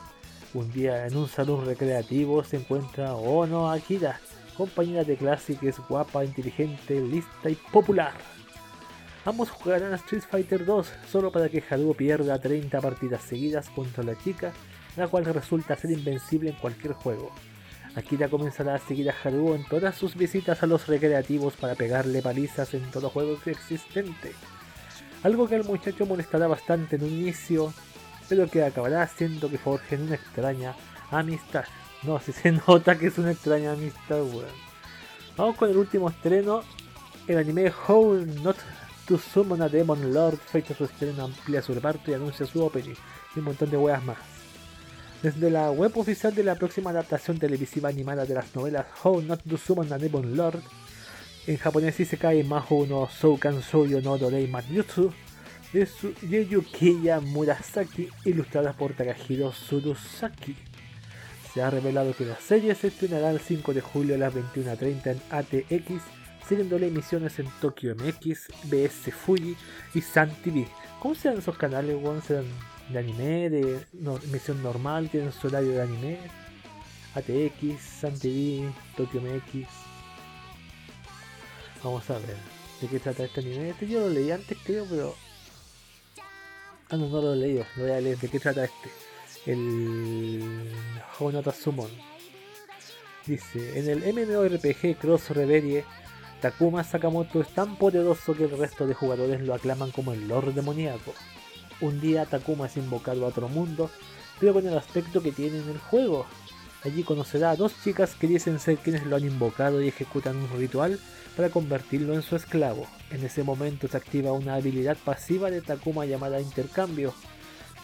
[0.54, 4.20] Un día en un salón recreativo se encuentra Ono Akira,
[4.56, 8.12] compañera de clase que es guapa, inteligente, lista y popular.
[9.24, 14.04] Ambos jugarán a Street Fighter 2 solo para que Haruo pierda 30 partidas seguidas contra
[14.04, 14.52] la chica,
[14.96, 17.32] la cual resulta ser invencible en cualquier juego.
[17.96, 22.22] Akira comenzará a seguir a Haruo en todas sus visitas a los recreativos para pegarle
[22.22, 24.32] palizas en todo juego existente.
[25.22, 27.72] Algo que al muchacho molestará bastante en un inicio,
[28.28, 30.74] pero que acabará haciendo que forjen una extraña
[31.10, 31.64] amistad.
[32.02, 34.66] No, si se nota que es una extraña amistad, weón.
[35.36, 36.62] Vamos con el último estreno,
[37.26, 38.56] el anime How Not
[39.06, 42.94] to Summon a Demon Lord, fecha su estreno, amplía su reparto y anuncia su opening,
[43.34, 44.18] y un montón de weas más.
[45.22, 49.42] Desde la web oficial de la próxima adaptación televisiva animada de las novelas How Not
[49.42, 50.60] to Summon a Demon Lord,
[51.46, 55.12] en japonés cae Maho no Soukan Shoujo no Dorei Maryutsu,
[55.76, 60.56] de Yukiya Murasaki, ilustrada por Takahiro Surusaki.
[61.52, 65.06] Se ha revelado que la serie se estrenará el 5 de julio a las 21.30
[65.10, 66.02] en ATX,
[66.48, 69.54] siguiéndole emisiones en Tokyo MX, BS Fuji
[69.92, 70.66] y Sun TV.
[71.00, 72.22] ¿Cómo serán esos canales, weón?
[72.22, 72.46] ¿Serán
[72.88, 73.80] de anime, de
[74.24, 76.18] emisión normal, tienen su horario de anime?
[77.14, 79.68] ATX, Sun TV, Tokyo MX.
[81.84, 82.36] Vamos a ver
[82.80, 83.70] de qué trata este anime.
[83.70, 85.25] Este yo lo leí antes, creo, pero.
[86.88, 87.64] Ah, no, no lo he leído.
[87.76, 88.18] Lo voy a leer.
[88.18, 88.90] ¿De qué trata este?
[89.46, 90.70] El.
[91.18, 91.90] Honota Summon.
[93.26, 95.84] Dice: En el MMORPG Cross Reverie,
[96.40, 100.54] Takuma Sakamoto es tan poderoso que el resto de jugadores lo aclaman como el Lord
[100.54, 101.12] demoníaco.
[101.80, 103.90] Un día Takuma es invocado a otro mundo,
[104.38, 106.26] pero con el aspecto que tiene en el juego.
[106.86, 110.48] Allí conocerá a dos chicas que dicen ser quienes lo han invocado y ejecutan un
[110.56, 111.00] ritual
[111.34, 112.86] para convertirlo en su esclavo.
[113.10, 117.12] En ese momento se activa una habilidad pasiva de Takuma llamada intercambio,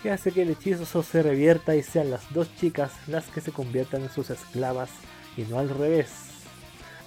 [0.05, 3.51] que hace que el hechizo se revierta y sean las dos chicas las que se
[3.51, 4.91] conviertan en sus esclavas
[5.37, 6.11] y no al revés.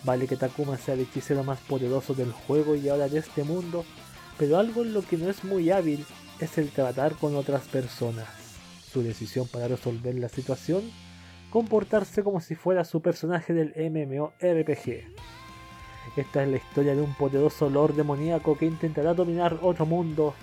[0.04, 3.86] Vale que Takuma sea el hechicero más poderoso del juego y ahora de este mundo,
[4.38, 6.06] pero algo en lo que no es muy hábil
[6.42, 8.28] es el tratar con otras personas.
[8.92, 10.84] Su decisión para resolver la situación,
[11.56, 15.06] comportarse como si fuera su personaje del MMORPG.
[16.18, 20.34] Esta es la historia de un poderoso lord demoníaco que intentará dominar otro mundo,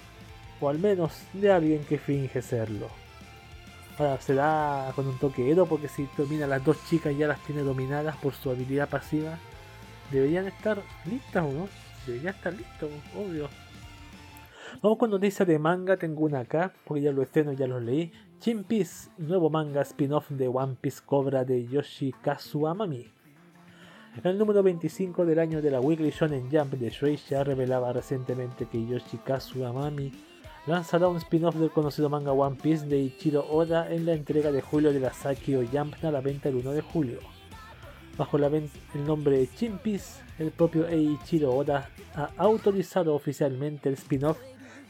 [0.59, 2.89] o al menos de alguien que finge serlo.
[3.99, 7.45] Ahora será con un toque Edo porque si domina a las dos chicas ya las
[7.45, 9.39] tiene dominadas por su habilidad pasiva.
[10.11, 11.69] Deberían estar listas, ¿no?
[12.07, 13.51] Deberían estar listos, obvio.
[14.81, 18.11] Vamos con noticias de manga, tengo una acá, porque ya lo estreno, ya lo leí.
[18.41, 23.07] Chin Peace, nuevo manga spin-off de One Piece Cobra de Yoshikazu Amami.
[24.25, 28.85] El número 25 del año de la Weekly Shonen Jump de Shueisha revelaba recientemente que
[28.85, 30.13] Yoshikazu Amami
[30.67, 34.63] lanzará un spin-off del conocido manga One Piece de Ichiro Oda en la entrega de
[34.63, 37.19] julio de la Sakio Jump a la venta el 1 de julio.
[38.19, 38.71] Bajo la el
[39.07, 44.39] nombre Chin Peace, el propio Eiichiro Oda ha autorizado oficialmente el spin-off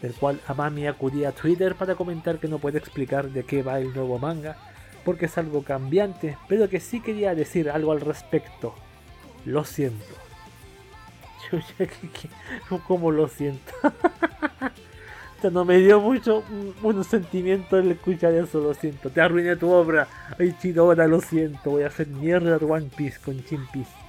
[0.02, 3.78] del cual Amami acudía a Twitter para comentar que no puede explicar de qué va
[3.78, 4.56] el nuevo manga,
[5.04, 8.74] porque es algo cambiante, pero que sí quería decir algo al respecto.
[9.46, 10.04] Lo siento.
[12.86, 13.72] ¿Cómo lo siento?
[15.50, 16.44] no me dio mucho
[16.82, 19.10] un, sentimiento el escuchar eso, lo siento.
[19.10, 20.06] Te arruiné tu obra.
[20.38, 21.70] Ay, chido, ahora lo siento.
[21.70, 24.01] Voy a hacer mierda One Piece con Chin Piece.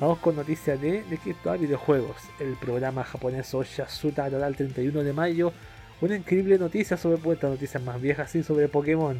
[0.00, 2.16] Vamos con noticias de, de que esto videojuegos.
[2.38, 5.52] El programa japonés Oshasuta dará el 31 de mayo
[6.00, 9.18] una increíble noticia sobre puertas noticias más viejas, sí, sobre Pokémon.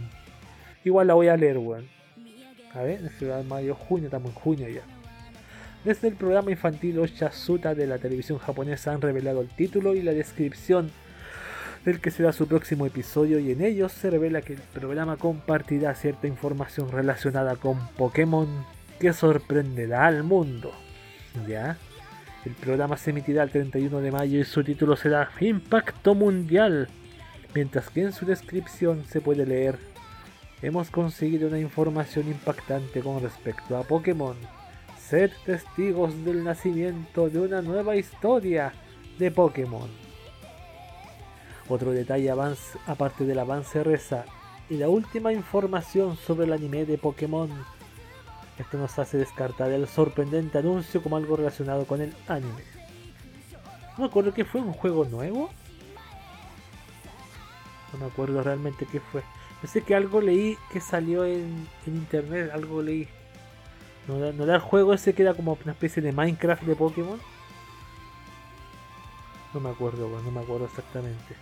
[0.84, 1.88] Igual la voy a leer, weón.
[2.74, 4.82] A ver, en mayo, junio, estamos en junio ya.
[5.84, 10.12] Desde el programa infantil Oshasuta de la televisión japonesa han revelado el título y la
[10.12, 10.92] descripción
[11.84, 15.92] del que será su próximo episodio y en ellos se revela que el programa compartirá
[15.96, 20.72] cierta información relacionada con Pokémon que sorprenderá al mundo.
[21.46, 21.76] ¿Ya?
[22.44, 26.88] El programa se emitirá el 31 de mayo y su título será Impacto Mundial,
[27.54, 29.78] mientras que en su descripción se puede leer
[30.60, 34.36] Hemos conseguido una información impactante con respecto a Pokémon
[34.98, 38.72] Sed testigos del nacimiento de una nueva historia
[39.18, 39.88] de Pokémon.
[41.66, 44.26] Otro detalle avance, aparte del avance reza
[44.68, 47.48] y la última información sobre el anime de Pokémon.
[48.58, 52.64] Esto nos hace descartar el sorprendente anuncio como algo relacionado con el anime.
[53.96, 55.50] No me acuerdo que fue un juego nuevo.
[57.92, 59.22] No me acuerdo realmente qué fue.
[59.60, 63.08] Pensé que algo leí que salió en, internet, algo leí.
[64.06, 67.20] ¿No, da el juego ese que era como una especie de Minecraft de Pokémon?
[69.52, 71.36] No me acuerdo, no me acuerdo exactamente.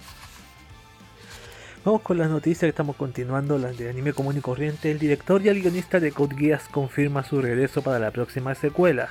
[1.86, 4.90] Vamos con las noticias que estamos continuando, las de anime común y corriente.
[4.90, 9.08] El director y el guionista de Code Geass confirma su regreso para la próxima secuela.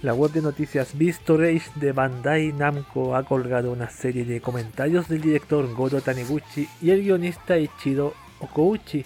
[0.00, 5.20] La web de noticias Vistorage de Bandai Namco ha colgado una serie de comentarios del
[5.20, 9.04] director Goro Taniguchi y el guionista Ichiro Okouchi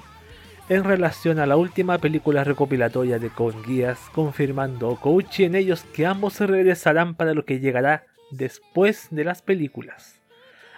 [0.69, 6.05] en relación a la última película recopilatoria de Con Guías, confirmando Kouchi en ellos que
[6.05, 10.21] ambos regresarán para lo que llegará después de las películas.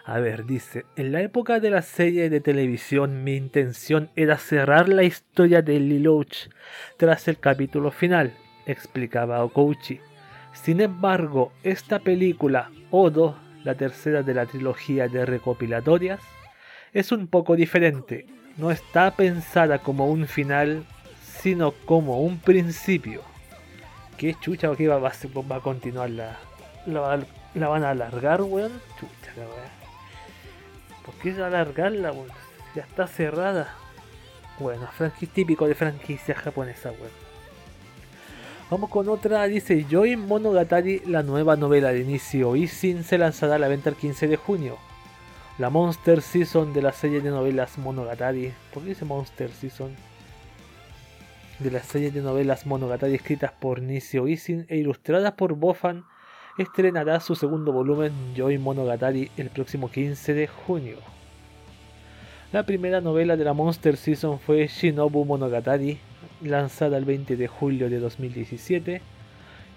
[0.09, 4.89] A ver, dice, en la época de la serie de televisión mi intención era cerrar
[4.89, 6.49] la historia de Lilouch
[6.97, 8.33] tras el capítulo final,
[8.67, 9.99] explicaba Okouchi.
[10.53, 16.21] Sin embargo, esta película, Odo, la tercera de la trilogía de recopilatorias,
[16.93, 18.27] es un poco diferente,
[18.59, 20.85] no está pensada como un final,
[21.21, 23.23] sino como un principio.
[24.17, 26.39] ¿Qué chucha que va, a continuar la,
[26.87, 28.71] la, van a alargar, weón?
[29.01, 29.76] Chucha la weón.
[31.07, 32.29] ¿Por qué alargarla, weón?
[32.75, 33.75] Ya está cerrada.
[34.59, 34.89] Bueno,
[35.33, 37.27] típico de franquicia japonesa, bueno.
[38.69, 43.59] Vamos con otra, dice Joy Monogatari, la nueva novela de inicio Isin se lanzará a
[43.59, 44.77] la venta el 15 de junio.
[45.59, 48.53] La Monster Season de la serie de novelas Monogatari.
[48.75, 49.95] ¿Por qué dice Monster Season?
[51.61, 56.05] De la serie de novelas Monogatari escritas por Nisio Isin e ilustradas por Bofan,
[56.59, 60.97] estrenará su segundo volumen Joy Monogatari el próximo 15 de junio.
[62.53, 65.99] La primera novela de la Monster Season fue Shinobu Monogatari,
[66.43, 69.03] lanzada el 20 de julio de 2017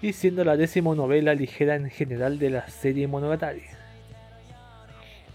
[0.00, 3.64] y siendo la décima novela ligera en general de la serie Monogatari.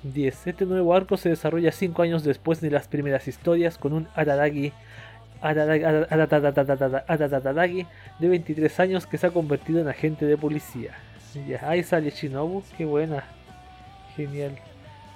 [0.02, 0.48] 10.
[0.48, 4.72] Este nuevo arco se desarrolla 5 años después de las primeras historias con un Araragi,
[8.20, 10.96] de 23 años que se ha convertido en agente de policía.
[11.62, 13.24] Ahí sale Shinobu, qué buena,
[14.16, 14.58] genial.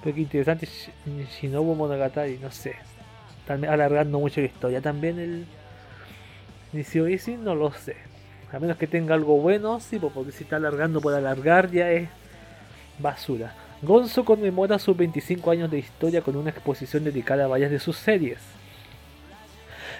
[0.02, 0.68] Pero qué interesante
[1.40, 2.74] Shinobu Monogatari, no sé.
[3.46, 4.80] También alargando mucho la historia.
[4.80, 5.46] También el,
[6.72, 7.96] Inicio Easy no lo sé.
[8.52, 12.08] A menos que tenga algo bueno, sí, porque si está alargando por alargar ya es
[12.98, 13.54] basura.
[13.82, 17.96] Gonzo conmemora sus 25 años de historia con una exposición dedicada a varias de sus
[17.96, 18.38] series.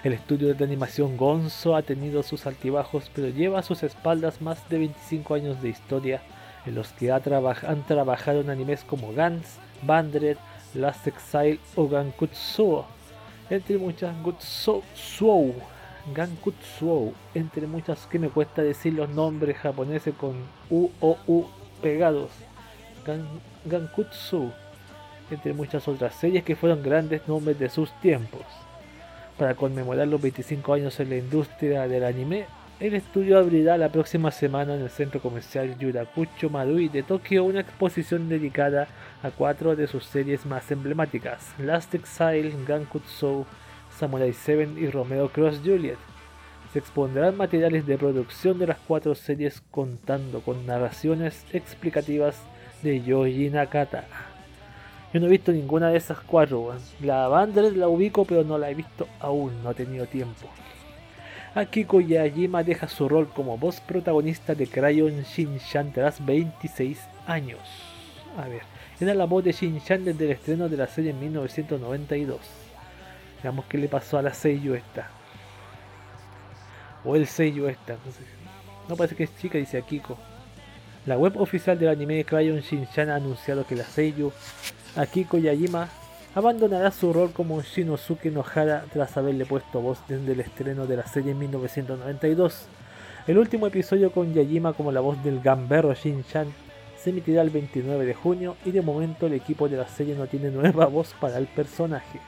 [0.03, 4.67] El estudio de animación Gonzo ha tenido sus altibajos, pero lleva a sus espaldas más
[4.67, 6.23] de 25 años de historia
[6.65, 10.37] en los que han trabajado en animes como Gantz, Bandred,
[10.73, 12.87] Last Exile o Gankutsuo,
[13.51, 15.53] entre muchas Gutsuo
[16.15, 20.33] Gankutsuou, entre muchas que me cuesta decir los nombres japoneses con
[20.71, 21.45] U o U
[21.79, 22.31] pegados.
[23.65, 24.51] Gankutsu,
[25.29, 28.45] entre muchas otras series que fueron grandes nombres de sus tiempos.
[29.41, 32.45] Para conmemorar los 25 años en la industria del anime,
[32.79, 37.61] el estudio abrirá la próxima semana en el centro comercial Yurakucho Marui de Tokio una
[37.61, 38.87] exposición dedicada
[39.23, 43.47] a cuatro de sus series más emblemáticas: Last Exile, Gankutsu,
[43.97, 45.97] Samurai 7 y Romeo Cross Juliet.
[46.71, 52.39] Se expondrán materiales de producción de las cuatro series contando con narraciones explicativas
[52.83, 54.05] de Yoji Nakata.
[55.13, 56.73] Yo no he visto ninguna de esas cuatro.
[57.01, 60.47] La Bandred la ubico pero no la he visto aún, no he tenido tiempo.
[61.53, 66.97] Akiko Yajima deja su rol como voz protagonista de Crayon Shin-chan tras 26
[67.27, 67.59] años.
[68.37, 68.61] A ver,
[69.01, 72.39] era la voz de Shin-chan desde el estreno de la serie en 1992.
[73.43, 75.09] Veamos qué le pasó a la Seiyu esta.
[77.03, 77.97] O el sello esta.
[78.87, 80.17] No, parece que es chica, dice Akiko.
[81.05, 84.31] La web oficial del anime Crayon Shinchan ha anunciado que la Seiyu
[84.95, 85.87] Akiko Yajima
[86.35, 91.07] abandonará su rol como Shinosuke Nohara tras haberle puesto voz desde el estreno de la
[91.07, 92.65] serie en 1992.
[93.25, 96.47] El último episodio con Yajima como la voz del gamberro Shinchan
[96.97, 100.27] se emitirá el 29 de junio y de momento el equipo de la serie no
[100.27, 102.19] tiene nueva voz para el personaje.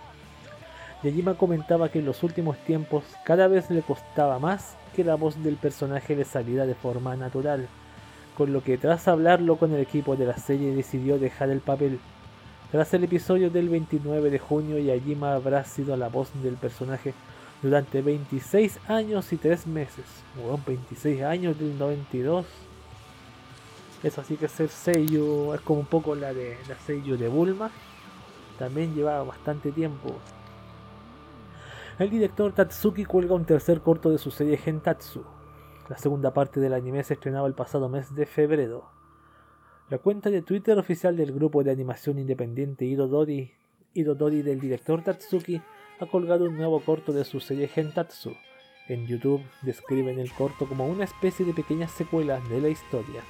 [1.04, 5.44] Yajima comentaba que en los últimos tiempos cada vez le costaba más que la voz
[5.44, 7.68] del personaje le saliera de forma natural,
[8.38, 12.00] con lo que tras hablarlo con el equipo de la serie decidió dejar el papel.
[12.74, 17.14] Tras el episodio del 29 de junio, Yajima habrá sido la voz del personaje
[17.62, 20.06] durante 26 años y 3 meses.
[20.36, 22.48] Bueno, 26 años del 92.
[24.02, 27.70] Eso así que ser sello es como un poco la de la sello de Bulma.
[28.58, 30.16] También llevaba bastante tiempo
[32.00, 35.24] el director Tatsuki cuelga un tercer corto de su serie Gentatsu.
[35.90, 39.03] La segunda parte del anime se estrenaba el pasado mes de febrero.
[39.94, 43.52] La cuenta de Twitter oficial del grupo de animación independiente Irodori,
[43.94, 45.62] Irodori del director Tatsuki
[46.00, 48.34] ha colgado un nuevo corto de su serie Gentatsu.
[48.88, 53.22] En YouTube describen el corto como una especie de pequeña secuela de la historia.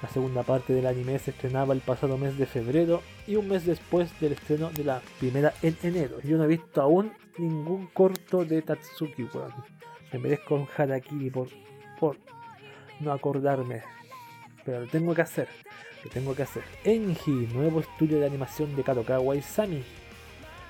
[0.00, 3.66] La segunda parte del anime se estrenaba el pasado mes de febrero y un mes
[3.66, 6.20] después del estreno de la primera en enero.
[6.20, 9.52] Yo no he visto aún ningún corto de Tatsuki, weón.
[10.12, 11.48] Me merezco un harakiri por
[13.00, 13.82] no acordarme.
[14.70, 15.48] Pero lo tengo que hacer.
[16.04, 16.62] Lo tengo que hacer.
[16.84, 19.82] Enji, nuevo estudio de animación de Kadokawa y Sami.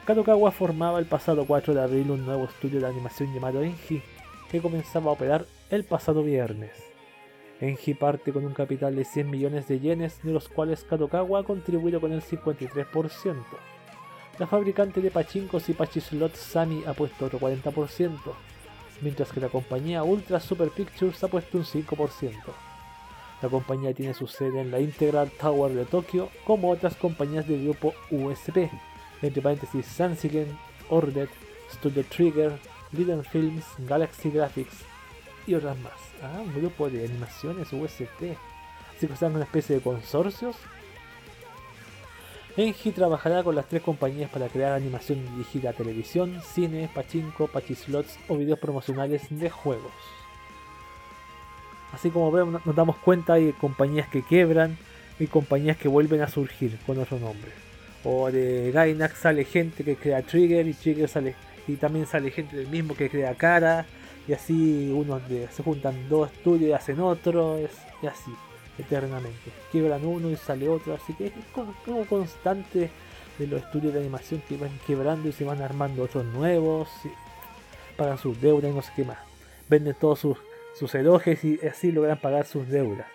[0.06, 4.00] Kadokawa formaba el pasado 4 de abril un nuevo estudio de animación llamado Enji,
[4.50, 6.70] que comenzaba a operar el pasado viernes.
[7.60, 11.44] Enji parte con un capital de 100 millones de yenes, de los cuales Kadokawa ha
[11.44, 13.34] contribuido con el 53%.
[14.38, 18.18] La fabricante de pachincos y pachislots Sami ha puesto otro 40%,
[19.02, 22.69] mientras que la compañía Ultra Super Pictures ha puesto un 5%.
[23.42, 27.64] La compañía tiene su sede en la Integral Tower de Tokio, como otras compañías del
[27.64, 28.70] grupo USP,
[29.22, 30.58] entre paréntesis Sansigen,
[30.90, 31.30] Ordet,
[31.72, 32.58] Studio Trigger,
[32.92, 34.84] Liden Films, Galaxy Graphics
[35.46, 35.94] y otras más.
[36.22, 38.36] Ah, un grupo de animaciones UST.
[38.96, 40.56] Así que están una especie de consorcios.
[42.56, 48.18] Enji trabajará con las tres compañías para crear animación dirigida a televisión, cine, pachinko, pachislots
[48.28, 50.19] o videos promocionales de juegos.
[51.92, 54.76] Así como vemos, nos damos cuenta hay compañías que quiebran
[55.18, 57.50] y compañías que vuelven a surgir con otro nombre.
[58.04, 61.34] O de Gainax sale gente que crea Trigger y Trigger sale
[61.66, 63.86] y también sale gente del mismo que crea Cara
[64.26, 67.58] y así unos se juntan dos estudios y hacen otro
[68.02, 68.32] y así
[68.78, 69.50] eternamente.
[69.70, 71.74] Quiebran uno y sale otro, así que es como,
[72.06, 72.90] constante
[73.38, 76.88] de los estudios de animación que van quebrando y se van armando otros nuevos,
[77.96, 79.18] pagan sus deudas y no sé qué más.
[79.68, 80.38] Venden todos sus,
[80.74, 83.06] sus elojes y así logran pagar sus deudas.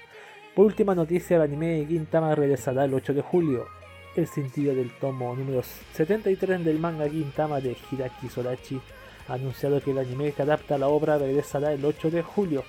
[0.55, 3.67] Por última noticia, el anime de Gintama regresará el 8 de julio.
[4.15, 5.61] El sentido del tomo número
[5.93, 8.79] 73 del manga Gintama de Hiraki Sorachi
[9.27, 12.63] anunciado que el anime que adapta la obra regresará el 8 de julio.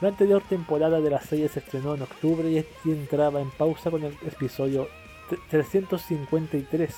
[0.00, 4.04] La anterior temporada de la serie se estrenó en octubre y entraba en pausa con
[4.04, 4.88] el episodio
[5.50, 6.94] 353,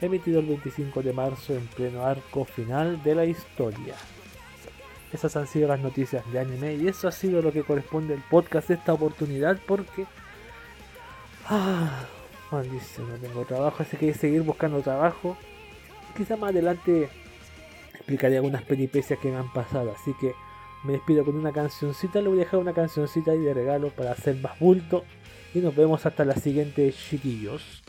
[0.00, 3.94] emitido el 25 de marzo en pleno arco final de la historia.
[5.12, 8.22] Esas han sido las noticias de anime y eso ha sido lo que corresponde al
[8.28, 10.06] podcast de esta oportunidad porque...
[11.46, 12.04] Ah,
[12.50, 15.36] maldición, no tengo trabajo, así que hay que seguir buscando trabajo.
[16.16, 17.08] Quizá más adelante
[17.94, 20.34] explicaré algunas peripecias que me han pasado, así que
[20.84, 24.12] me despido con una cancioncita, le voy a dejar una cancioncita ahí de regalo para
[24.12, 25.04] hacer más bulto.
[25.54, 27.82] Y nos vemos hasta la siguiente, chiquillos.